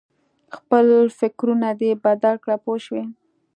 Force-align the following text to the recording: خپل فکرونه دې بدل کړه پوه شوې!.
خپل 0.55 0.85
فکرونه 1.19 1.69
دې 1.79 1.91
بدل 2.03 2.35
کړه 2.43 2.57
پوه 2.63 2.77
شوې!. 2.85 3.03